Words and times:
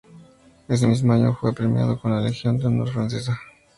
El 0.67 0.87
mismo 0.87 1.13
año, 1.13 1.37
fue 1.39 1.53
premiado 1.53 2.01
con 2.01 2.09
la 2.09 2.21
Legión 2.21 2.57
de 2.57 2.65
honor 2.65 2.89
francesa. 2.89 3.39